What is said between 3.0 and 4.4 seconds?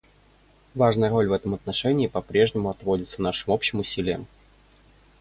нашим общим усилиям.